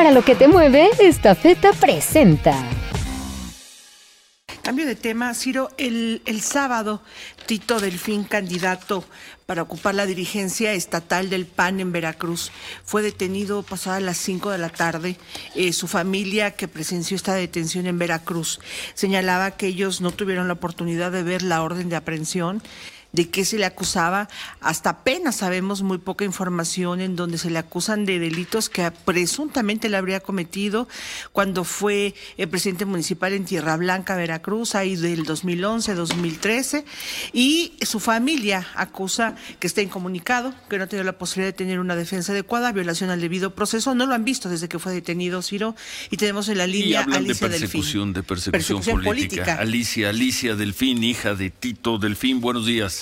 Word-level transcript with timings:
Para 0.00 0.12
lo 0.12 0.24
que 0.24 0.34
te 0.34 0.48
mueve, 0.48 0.88
esta 1.00 1.34
feta 1.34 1.74
presenta. 1.74 2.54
Cambio 4.62 4.86
de 4.86 4.94
tema, 4.94 5.34
Ciro, 5.34 5.68
el, 5.76 6.22
el 6.24 6.40
sábado 6.40 7.02
Tito 7.44 7.80
Delfín, 7.80 8.24
candidato 8.24 9.04
para 9.44 9.60
ocupar 9.60 9.94
la 9.94 10.06
dirigencia 10.06 10.72
estatal 10.72 11.28
del 11.28 11.44
PAN 11.44 11.80
en 11.80 11.92
Veracruz, 11.92 12.50
fue 12.82 13.02
detenido 13.02 13.62
pasadas 13.62 14.02
las 14.02 14.16
5 14.16 14.48
de 14.48 14.56
la 14.56 14.70
tarde. 14.70 15.18
Eh, 15.54 15.74
su 15.74 15.86
familia, 15.86 16.52
que 16.52 16.66
presenció 16.66 17.14
esta 17.14 17.34
detención 17.34 17.86
en 17.86 17.98
Veracruz, 17.98 18.58
señalaba 18.94 19.50
que 19.50 19.66
ellos 19.66 20.00
no 20.00 20.12
tuvieron 20.12 20.46
la 20.48 20.54
oportunidad 20.54 21.12
de 21.12 21.24
ver 21.24 21.42
la 21.42 21.62
orden 21.62 21.90
de 21.90 21.96
aprehensión 21.96 22.62
de 23.12 23.28
qué 23.28 23.44
se 23.44 23.58
le 23.58 23.64
acusaba. 23.64 24.28
Hasta 24.60 24.90
apenas 24.90 25.36
sabemos 25.36 25.82
muy 25.82 25.98
poca 25.98 26.24
información 26.24 27.00
en 27.00 27.16
donde 27.16 27.38
se 27.38 27.50
le 27.50 27.58
acusan 27.58 28.04
de 28.04 28.18
delitos 28.18 28.68
que 28.68 28.90
presuntamente 29.04 29.88
le 29.88 29.96
habría 29.96 30.20
cometido 30.20 30.88
cuando 31.32 31.64
fue 31.64 32.14
el 32.36 32.48
presidente 32.48 32.84
municipal 32.84 33.32
en 33.32 33.44
Tierra 33.44 33.76
Blanca, 33.76 34.16
Veracruz, 34.16 34.74
ahí 34.74 34.96
del 34.96 35.24
2011-2013. 35.24 36.84
Y 37.32 37.72
su 37.82 38.00
familia 38.00 38.66
acusa 38.74 39.36
que 39.58 39.66
está 39.66 39.82
incomunicado, 39.82 40.54
que 40.68 40.78
no 40.78 40.88
tiene 40.88 41.04
la 41.04 41.18
posibilidad 41.18 41.48
de 41.48 41.56
tener 41.56 41.80
una 41.80 41.96
defensa 41.96 42.32
adecuada, 42.32 42.72
violación 42.72 43.10
al 43.10 43.20
debido 43.20 43.54
proceso. 43.54 43.94
No 43.94 44.06
lo 44.06 44.14
han 44.14 44.24
visto 44.24 44.48
desde 44.48 44.68
que 44.68 44.78
fue 44.78 44.92
detenido, 44.92 45.42
Ciro. 45.42 45.74
Y 46.10 46.16
tenemos 46.16 46.48
en 46.48 46.58
la 46.58 46.66
línea 46.66 47.06
y 47.08 47.14
Alicia 47.14 47.48
de 47.48 47.58
persecución, 47.58 48.12
de 48.12 48.22
persecución, 48.22 48.80
política. 49.02 49.04
política. 49.04 49.54
Alicia, 49.60 50.10
Alicia 50.10 50.54
Delfín, 50.54 51.02
hija 51.02 51.34
de 51.34 51.50
Tito 51.50 51.98
Delfín. 51.98 52.40
Buenos 52.40 52.66
días. 52.66 52.99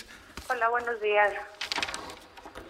Hola, 0.50 0.68
buenos 0.68 1.00
días. 1.00 1.32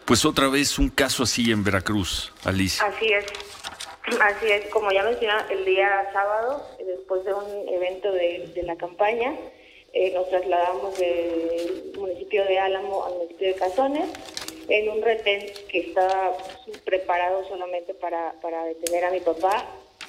Pues 0.04 0.24
otra 0.24 0.48
vez 0.48 0.78
un 0.78 0.88
caso 0.88 1.22
así 1.22 1.50
en 1.50 1.62
Veracruz, 1.62 2.32
Alicia. 2.44 2.86
Así 2.86 3.06
es. 3.12 3.26
Así 4.20 4.46
es, 4.46 4.66
como 4.70 4.90
ya 4.90 5.02
mencioné, 5.02 5.34
el 5.50 5.64
día 5.64 6.08
sábado, 6.12 6.64
después 6.78 7.24
de 7.24 7.34
un 7.34 7.68
evento 7.68 8.10
de, 8.10 8.62
la 8.64 8.76
campaña, 8.76 9.34
eh, 9.92 10.12
nos 10.14 10.28
trasladamos 10.30 10.98
del 10.98 11.92
municipio 11.96 12.44
de 12.46 12.58
Álamo 12.58 13.04
al 13.04 13.14
municipio 13.14 13.48
de 13.48 13.54
Cazones 13.54 14.08
en 14.68 14.88
un 14.88 15.02
retén 15.02 15.52
que 15.68 15.80
estaba 15.80 16.36
preparado 16.84 17.46
solamente 17.48 17.94
para, 17.94 18.32
para 18.40 18.64
detener 18.64 19.04
a 19.04 19.10
mi 19.10 19.20
papá. 19.20 19.66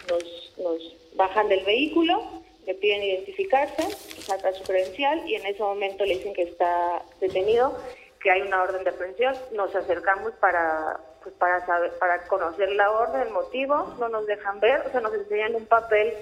Nos, 0.09 0.53
nos 0.57 0.95
bajan 1.15 1.49
del 1.49 1.63
vehículo, 1.65 2.41
le 2.69 2.75
piden 2.75 3.01
identificarse, 3.01 3.81
saca 4.21 4.53
su 4.53 4.63
credencial 4.63 5.27
y 5.27 5.33
en 5.33 5.45
ese 5.47 5.59
momento 5.59 6.05
le 6.05 6.17
dicen 6.17 6.35
que 6.35 6.43
está 6.43 7.01
detenido, 7.19 7.75
que 8.21 8.29
hay 8.29 8.43
una 8.43 8.61
orden 8.61 8.83
de 8.83 8.91
aprehensión. 8.91 9.35
Nos 9.53 9.75
acercamos 9.75 10.33
para 10.33 10.99
pues 11.23 11.33
para 11.35 11.65
saber, 11.65 11.91
para 11.97 12.27
conocer 12.27 12.71
la 12.73 12.91
orden, 12.91 13.21
el 13.21 13.31
motivo, 13.31 13.95
no 13.99 14.07
nos 14.07 14.27
dejan 14.27 14.59
ver, 14.59 14.81
o 14.85 14.91
sea, 14.91 15.01
nos 15.01 15.13
enseñan 15.15 15.55
un 15.55 15.65
papel 15.65 16.13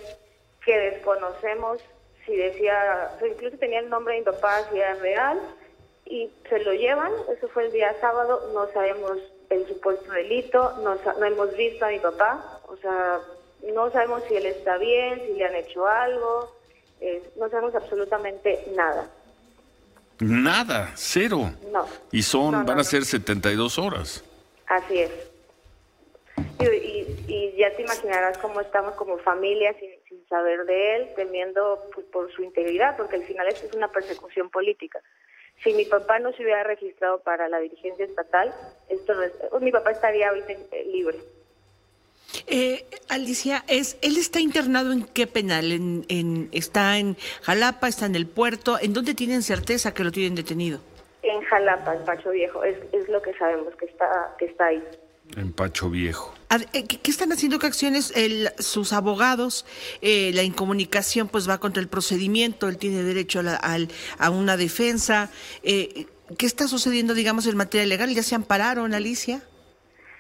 que 0.66 0.76
desconocemos 0.76 1.80
si 2.26 2.36
decía, 2.36 3.12
incluso 3.30 3.58
tenía 3.58 3.80
el 3.80 3.90
nombre 3.90 4.14
de 4.14 4.20
mi 4.22 4.26
papá, 4.26 4.64
si 4.72 4.80
era 4.80 4.96
real, 4.96 5.40
y 6.06 6.32
se 6.50 6.60
lo 6.60 6.74
llevan, 6.74 7.12
eso 7.30 7.48
fue 7.50 7.66
el 7.66 7.72
día 7.74 7.94
sábado, 8.00 8.52
no 8.54 8.72
sabemos 8.72 9.18
el 9.50 9.68
supuesto 9.68 10.12
delito, 10.12 10.74
no, 10.82 10.96
no 11.20 11.26
hemos 11.26 11.56
visto 11.56 11.86
a 11.86 11.90
mi 11.90 12.00
papá, 12.00 12.62
o 12.68 12.76
sea, 12.78 13.20
no 13.74 13.92
sabemos 13.92 14.24
si 14.28 14.36
él 14.36 14.46
está 14.46 14.78
bien, 14.78 15.22
si 15.26 15.34
le 15.34 15.46
han 15.46 15.56
hecho 15.56 15.88
algo, 15.88 16.56
eh, 17.00 17.24
no 17.38 17.50
sabemos 17.50 17.76
absolutamente 17.76 18.66
nada. 18.76 19.10
Nada, 20.20 20.92
cero. 20.96 21.52
No. 21.72 21.86
Y 22.12 22.24
son, 22.24 22.66
van 22.66 22.80
a 22.80 22.84
ser 22.84 23.06
72 23.06 23.78
horas. 23.78 24.24
Así 24.68 25.00
es. 25.00 25.12
Y, 26.60 27.56
ya 27.58 27.76
te 27.76 27.82
imaginarás 27.82 28.38
cómo 28.38 28.62
estamos 28.62 28.94
como 28.96 29.18
familia 29.18 29.76
sin, 29.80 29.90
saber 30.28 30.66
de 30.66 30.96
él, 30.96 31.10
temiendo 31.16 31.80
pues, 31.94 32.06
por 32.08 32.32
su 32.34 32.44
integridad, 32.44 32.98
porque 32.98 33.16
al 33.16 33.24
final 33.24 33.48
esto 33.48 33.66
es 33.66 33.74
una 33.74 33.88
persecución 33.88 34.50
política. 34.50 35.00
Si 35.64 35.74
mi 35.74 35.86
papá 35.86 36.20
no 36.20 36.34
se 36.34 36.44
hubiera 36.44 36.64
registrado 36.64 37.20
para 37.22 37.48
la 37.48 37.60
dirigencia 37.60 38.06
estatal, 38.06 38.54
esto 38.90 39.14
mi 39.62 39.72
papá 39.72 39.92
estaría 39.92 40.30
ahorita 40.30 40.54
libre. 40.86 41.18
Eh, 42.46 42.86
Alicia, 43.10 43.64
es, 43.68 43.98
¿él 44.02 44.18
está 44.18 44.40
internado 44.40 44.92
en 44.92 45.04
qué 45.04 45.28
penal? 45.28 45.72
En, 45.72 46.50
¿Está 46.52 46.98
en 46.98 47.18
Jalapa, 47.42 47.88
está 47.88 48.06
en 48.06 48.16
el 48.16 48.28
puerto? 48.28 48.78
¿En 48.80 48.94
dónde 48.94 49.14
tienen 49.14 49.42
certeza 49.42 49.94
que 49.94 50.04
lo 50.04 50.12
tienen 50.12 50.36
detenido? 50.36 50.80
En 51.24 51.42
Jalapa, 51.42 51.96
en 51.96 52.06
Pacho 52.06 52.30
Viejo, 52.32 52.64
es, 52.64 52.78
lo 53.10 53.22
que 53.22 53.34
sabemos 53.34 53.76
que 53.76 53.86
está, 53.86 54.36
que 54.38 54.46
está 54.46 54.68
ahí. 54.68 54.84
En 55.36 55.52
Pacho 55.52 55.90
Viejo. 55.90 56.34
Eh, 56.74 56.86
¿Qué, 56.88 57.12
están 57.12 57.32
haciendo? 57.32 57.60
¿Qué 57.60 57.68
acciones 57.68 58.14
sus 58.60 58.94
abogados? 58.94 59.66
Eh, 60.02 60.32
la 60.34 60.44
incomunicación 60.44 61.28
pues 61.28 61.50
va 61.50 61.58
contra 61.58 61.82
el 61.82 61.90
procedimiento, 61.90 62.70
él 62.70 62.78
tiene 62.78 63.04
derecho 63.04 63.42
a, 63.46 63.78
a 64.20 64.30
una 64.30 64.56
defensa. 64.56 65.30
Eh, 65.64 66.06
¿Qué 66.38 66.46
está 66.46 66.68
sucediendo, 66.68 67.14
digamos, 67.14 67.48
en 67.48 67.58
materia 67.58 67.86
legal? 67.86 68.14
¿Ya 68.14 68.24
se 68.24 68.36
ampararon, 68.36 68.94
Alicia? 68.94 69.42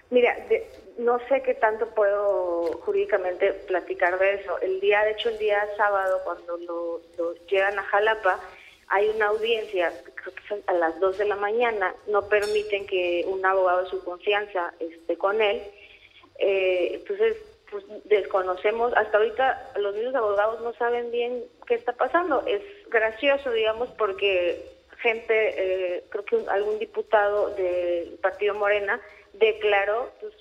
Mira, 0.09 0.35
de, 0.49 0.65
no 0.97 1.19
sé 1.27 1.41
qué 1.43 1.53
tanto 1.53 1.87
puedo 1.89 2.79
jurídicamente 2.83 3.53
platicar 3.67 4.17
de 4.17 4.35
eso. 4.35 4.59
El 4.59 4.79
día, 4.79 5.03
de 5.03 5.11
hecho, 5.11 5.29
el 5.29 5.37
día 5.37 5.67
sábado, 5.77 6.21
cuando 6.23 6.57
lo, 6.57 7.01
llegan 7.47 7.77
a 7.77 7.83
Jalapa, 7.83 8.39
hay 8.87 9.09
una 9.09 9.27
audiencia, 9.27 9.91
creo 10.15 10.33
que 10.33 10.47
son 10.47 10.63
a 10.67 10.73
las 10.73 10.99
2 10.99 11.17
de 11.17 11.25
la 11.25 11.35
mañana, 11.35 11.93
no 12.07 12.27
permiten 12.27 12.87
que 12.87 13.25
un 13.27 13.45
abogado 13.45 13.83
de 13.83 13.89
su 13.89 14.03
confianza 14.03 14.73
esté 14.79 15.17
con 15.17 15.41
él. 15.41 15.61
Eh, 16.39 16.91
entonces, 16.93 17.37
pues 17.69 17.83
desconocemos, 18.05 18.93
hasta 18.95 19.17
ahorita 19.17 19.73
los 19.77 19.93
mismos 19.93 20.15
abogados 20.15 20.61
no 20.61 20.73
saben 20.73 21.11
bien 21.11 21.43
qué 21.67 21.75
está 21.75 21.93
pasando. 21.93 22.43
Es 22.47 22.61
gracioso, 22.89 23.51
digamos, 23.51 23.89
porque 23.97 24.77
gente, 24.99 25.95
eh, 25.97 26.03
creo 26.09 26.25
que 26.25 26.49
algún 26.49 26.79
diputado 26.79 27.49
del 27.51 28.17
Partido 28.21 28.55
Morena 28.55 28.99
declaró 29.33 30.11
pues, 30.19 30.33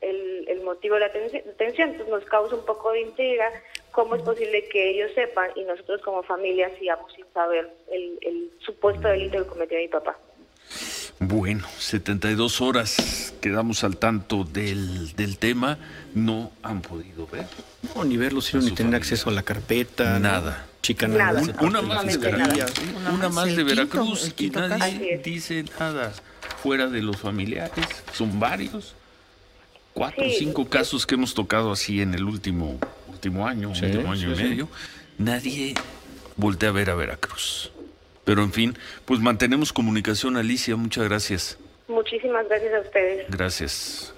el, 0.00 0.62
motivo 0.64 0.94
de 0.94 1.00
la 1.00 1.08
detención. 1.08 1.90
Entonces 1.90 2.08
nos 2.08 2.24
causa 2.24 2.54
un 2.54 2.64
poco 2.64 2.92
de 2.92 3.02
intriga 3.02 3.46
cómo 3.90 4.14
es 4.14 4.22
posible 4.22 4.68
que 4.68 4.90
ellos 4.90 5.10
sepan 5.14 5.50
y 5.56 5.64
nosotros 5.64 6.00
como 6.02 6.22
familia 6.22 6.70
sigamos 6.78 7.12
sin 7.12 7.24
saber 7.34 7.70
el, 7.90 8.50
supuesto 8.60 9.08
delito 9.08 9.38
que 9.38 9.48
cometió 9.48 9.78
mi 9.78 9.88
papá. 9.88 10.16
Bueno, 11.18 11.66
72 11.78 12.60
horas 12.60 13.34
quedamos 13.40 13.84
al 13.84 13.96
tanto 13.96 14.44
del, 14.44 15.14
del 15.16 15.38
tema, 15.38 15.78
no 16.14 16.52
han 16.62 16.80
podido 16.80 17.26
ver. 17.26 17.46
No, 17.94 18.04
ni 18.04 18.16
verlo, 18.16 18.40
ni 18.54 18.70
tener 18.70 18.94
acceso 18.94 19.28
a 19.28 19.32
la 19.32 19.42
carpeta. 19.42 20.18
Nada. 20.18 20.66
Chica, 20.82 21.08
nada. 21.08 21.42
una 21.60 21.82
más 21.82 22.06
de 22.06 22.30
una, 23.12 23.28
más 23.28 23.54
de 23.54 23.64
Veracruz 23.64 24.32
y 24.38 24.48
nadie 24.48 25.20
dice 25.22 25.62
nada 25.78 26.10
fuera 26.62 26.86
de 26.86 27.02
los 27.02 27.18
familiares, 27.18 27.86
son 28.12 28.40
varios 28.40 28.94
cuatro 30.00 30.24
o 30.24 30.30
cinco 30.30 30.66
casos 30.66 31.06
que 31.06 31.14
hemos 31.14 31.34
tocado 31.34 31.70
así 31.70 32.00
en 32.00 32.14
el 32.14 32.24
último, 32.24 32.80
último 33.08 33.46
año, 33.46 33.68
último 33.68 34.10
año 34.10 34.32
y 34.32 34.34
medio, 34.34 34.68
nadie 35.18 35.74
voltea 36.36 36.70
a 36.70 36.72
ver 36.72 36.88
a 36.88 36.94
Veracruz. 36.94 37.70
Pero 38.24 38.42
en 38.42 38.50
fin, 38.50 38.78
pues 39.04 39.20
mantenemos 39.20 39.74
comunicación, 39.74 40.38
Alicia, 40.38 40.74
muchas 40.76 41.04
gracias. 41.04 41.58
Muchísimas 41.86 42.48
gracias 42.48 42.72
a 42.72 42.80
ustedes. 42.80 43.26
Gracias. 43.28 44.14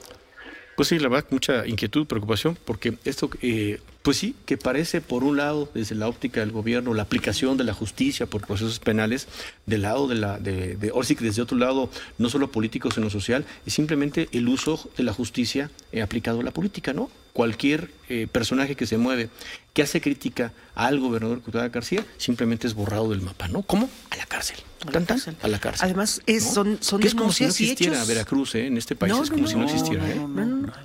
Pues 0.77 0.89
sí, 0.89 0.99
la 0.99 1.09
verdad, 1.09 1.29
mucha 1.31 1.67
inquietud, 1.67 2.07
preocupación, 2.07 2.57
porque 2.65 2.97
esto, 3.05 3.29
eh, 3.43 3.81
pues 4.01 4.17
sí, 4.17 4.35
que 4.47 4.57
parece, 4.57 5.03
por 5.03 5.23
un 5.23 5.37
lado, 5.37 5.69
desde 5.75 5.95
la 5.95 6.09
óptica 6.09 6.41
del 6.41 6.51
gobierno, 6.51 6.95
la 6.95 7.03
aplicación 7.03 7.59
de 7.59 7.65
la 7.65 7.75
justicia 7.75 8.27
por 8.27 8.47
procesos 8.47 8.79
penales, 8.79 9.29
del 9.67 9.83
lado 9.83 10.09
de 10.09 10.15
la, 10.15 10.39
de, 10.39 10.77
de 10.77 10.91
que 10.91 11.25
desde 11.25 11.43
otro 11.43 11.59
lado, 11.59 11.91
no 12.17 12.31
solo 12.31 12.51
político, 12.51 12.91
sino 12.91 13.11
social, 13.11 13.45
es 13.67 13.75
simplemente 13.75 14.29
el 14.33 14.49
uso 14.49 14.91
de 14.97 15.03
la 15.05 15.13
justicia 15.13 15.71
eh, 15.93 16.01
aplicado 16.01 16.41
a 16.41 16.43
la 16.43 16.53
política, 16.53 16.95
¿no? 16.95 17.11
Cualquier 17.33 17.91
eh, 18.09 18.27
personaje 18.31 18.75
que 18.77 18.87
se 18.87 18.99
mueve, 18.99 19.31
que 19.73 19.83
hace 19.83 20.01
crítica 20.01 20.53
al 20.75 21.01
gobernador 21.01 21.41
Cuauhtémoc 21.41 21.73
García, 21.73 22.05
simplemente 22.19 22.67
es 22.67 22.75
borrado 22.75 23.11
del 23.11 23.21
mapa, 23.21 23.49
¿no? 23.49 23.63
¿Cómo? 23.63 23.89
A 24.11 24.17
la 24.17 24.27
cárcel. 24.27 24.57
A 24.87 24.91
la 24.91 25.05
cárcel. 25.05 25.37
A 25.43 25.49
la 25.49 25.59
cárcel. 25.61 25.85
Además, 25.85 26.23
es, 26.27 26.43
son, 26.43 26.79
son 26.81 27.01
que 27.01 27.09
es 27.09 27.15
como 27.15 27.33
si 27.33 27.45
no 27.45 27.51
existiera 27.51 28.05
Veracruz 28.05 28.55
¿eh? 28.55 28.67
en 28.67 28.77
este 28.77 28.97
país, 28.97 29.15
es 29.23 29.31
como 29.31 29.47
si 29.47 29.55
no 29.55 29.65
existiera. 29.65 30.09
¿eh? 30.09 30.21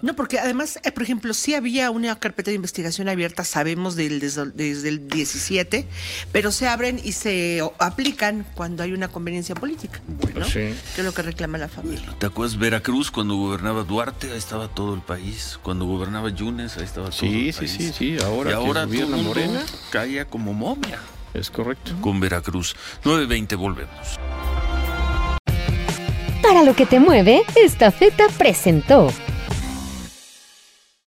No, 0.02 0.16
porque 0.16 0.40
además, 0.40 0.80
eh, 0.84 0.92
por 0.92 1.04
ejemplo, 1.04 1.34
sí 1.34 1.56
había 1.56 1.90
una 1.90 2.18
carpeta 2.20 2.52
de 2.52 2.56
investigación 2.56 3.10
abierta, 3.10 3.44
sabemos 3.44 3.96
del, 3.96 4.20
desde, 4.20 4.90
el 4.90 5.08
17, 5.08 5.88
pero 6.32 6.52
se 6.52 6.68
abren 6.68 7.00
y 7.04 7.14
se 7.14 7.62
aplican 7.80 8.46
cuando 8.56 8.84
hay 8.84 8.94
una 8.94 9.08
conveniencia 9.08 9.56
política, 9.56 10.02
¿no? 10.08 10.46
sí. 10.46 10.74
Que 10.96 11.02
es 11.02 11.04
lo 11.04 11.14
que 11.14 11.24
reclama 11.24 11.58
la 11.58 11.68
familia. 11.68 12.16
¿Te 12.20 12.28
acuerdas 12.28 12.58
Veracruz 12.58 13.10
cuando 13.10 13.36
gobernaba 13.36 13.84
Duarte? 13.84 14.32
Ahí 14.32 14.38
estaba 14.38 14.68
todo 14.68 14.94
el 14.94 15.02
país. 15.02 15.60
Cuando 15.64 15.86
gobernaba 15.86 16.30
Yunes, 16.38 16.78
ahí 16.78 16.84
estaba 16.84 17.10
todo 17.10 17.25
el 17.25 17.31
país. 17.31 17.56
Sí, 17.57 17.68
sí, 17.68 17.92
sí, 17.92 18.18
ahora, 18.24 18.51
y 18.51 18.54
ahora 18.54 18.86
gobierna 18.86 19.18
Morena 19.18 19.66
caía 19.89 20.25
como 20.25 20.54
momia. 20.54 21.00
Es 21.34 21.51
correcto. 21.51 21.92
Con 22.01 22.19
Veracruz. 22.19 22.75
9.20 23.04 23.57
volvemos. 23.57 24.18
Para 26.42 26.63
lo 26.63 26.75
que 26.75 26.86
te 26.86 27.00
mueve, 27.00 27.44
esta 27.56 27.92
feta 27.92 28.28
presentó. 28.38 29.12